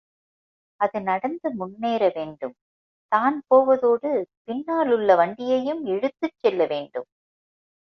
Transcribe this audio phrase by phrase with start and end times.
[0.81, 2.55] அது நடந்து முன்னேற வேண்டும்,
[3.11, 4.11] தான் போவதோடு,
[4.45, 7.07] பின்னாலுள்ள வண்டியையும் இழுத்துச் செல்ல வேண்டும்.